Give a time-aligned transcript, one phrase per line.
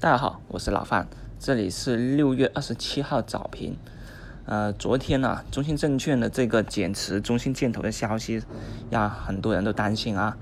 [0.00, 1.08] 大家好，我是老范，
[1.40, 3.76] 这里是六月二十七号早评。
[4.46, 8.40] 呃，昨天呢，中信证券的这个减持中信建投的消息，
[8.90, 10.36] 让很多人都担心啊。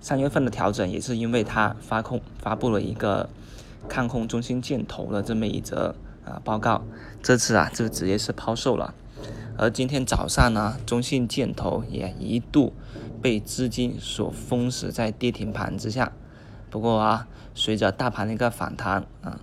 [0.00, 3.28] 三月份的调整也是因为它发控发布了一个
[3.88, 6.84] 看空中信建投的这么一则啊报告，
[7.20, 8.94] 这次啊就直接是抛售了。
[9.58, 12.72] 而今天早上呢，中信建投也一度
[13.20, 16.12] 被资金所封死在跌停盘之下。
[16.70, 19.40] 不过啊，随着大盘的一个反弹啊，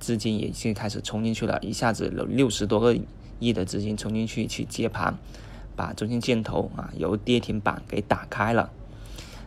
[0.00, 2.98] 资金也已经开始冲进去了，一下子有六十多个
[3.38, 5.16] 亿的资金冲进去去接盘，
[5.76, 8.70] 把中信建投啊由跌停板给打开了。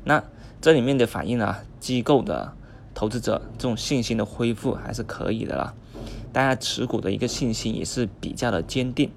[0.06, 0.24] 那
[0.62, 2.54] 这里面的反应呢，机构的
[2.94, 5.74] 投资者这种信心的恢复还是可以的了，
[6.32, 9.12] 大家持股的一个信心也是比较的坚定，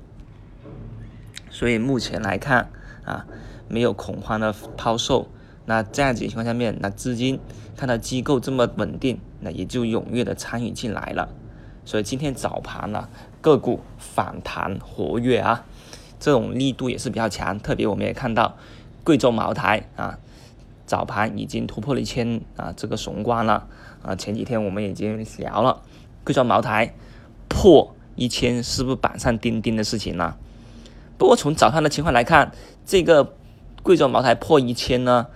[1.49, 2.71] 所以目前来看
[3.05, 3.25] 啊，
[3.69, 5.29] 没有恐慌的抛售。
[5.67, 7.41] 那这样子情况下面，那资金
[7.77, 11.29] 看到机构这么稳定，那也就踊跃的参与进来了。
[11.87, 13.09] 所以今天早盘呢，
[13.41, 15.65] 个股反弹活跃啊，
[16.21, 17.59] 这种力度也是比较强。
[17.59, 18.57] 特别我们也看到
[19.05, 20.19] 贵州茅台啊，
[20.87, 23.67] 早盘已经突破了一千啊这个雄关了
[24.03, 24.15] 啊。
[24.15, 25.83] 前几天我们已经聊了
[26.25, 26.95] 贵州茅台
[27.49, 30.35] 破一千是不是板上钉钉的事情呢？
[31.17, 32.53] 不过从早上的情况来看，
[32.85, 33.35] 这个
[33.83, 35.27] 贵州茅台破一千呢。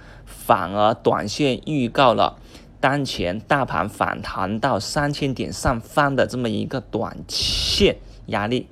[0.48, 2.38] 反而短线预告了
[2.80, 7.96] 当前大盘反弹到三千点上方的这么一个短线
[8.28, 8.66] 压力，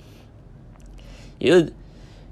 [1.39, 1.71] 也就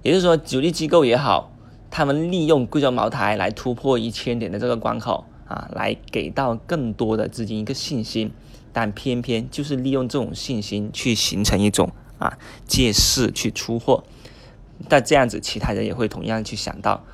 [0.01, 1.53] 也就是说，主力机构也好，
[1.91, 8.33] 他们利用贵州茅台来突破一千点的这个关口啊，来给到更多的资金一个信心，
[8.73, 14.05] 但偏偏就是利用这种信心去形成一种啊借势去出货，
[14.89, 17.05] 但这样子其他人也会同样去想到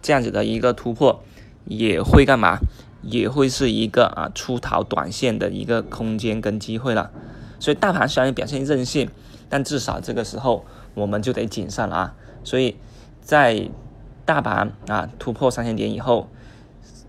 [0.00, 1.22] 这样子的一个突破。
[1.64, 2.58] 也会干嘛？
[3.02, 7.10] 也会是一个啊出逃短线的一个空间跟机会了。
[7.60, 9.10] 所以大盘虽然表现任性，
[9.50, 12.14] 但至少这个时候我们就得谨慎了啊。
[12.44, 12.76] 所以
[13.20, 13.68] 在
[14.24, 16.28] 大盘啊突破三千点以后，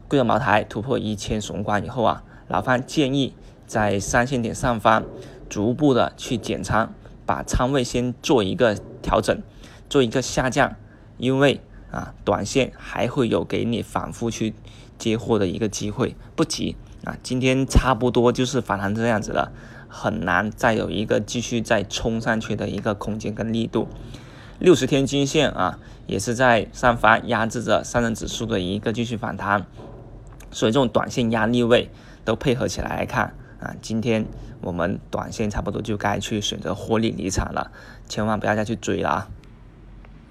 [0.09, 3.33] 贵州茅台突破一千雄关以后啊，老范建议
[3.65, 5.05] 在三千点上方
[5.49, 6.93] 逐步的去减仓，
[7.25, 9.41] 把仓位先做一个调整，
[9.89, 10.75] 做一个下降，
[11.17, 11.61] 因为。
[11.95, 14.53] 啊，短线还会有给你反复去
[14.99, 16.75] 接货的一个机会，不急
[17.05, 17.15] 啊。
[17.23, 19.53] 今天差不多就是反弹这样子了，
[19.87, 23.87] 很难再有一个继续再冲上去的一个空间跟力度。
[24.59, 29.65] 六十天均线啊，也是在上方压制着上证指数的一个继续反弹，
[30.51, 31.89] 所以这种短线压力位
[32.25, 34.25] 都配合起来来看啊，今天
[34.59, 37.71] 我们短线差不多就该去选择获利离场了，
[38.09, 39.29] 千万不要再去追了啊。